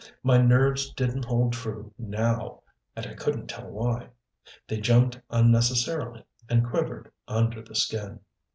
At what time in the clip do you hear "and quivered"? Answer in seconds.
6.49-7.11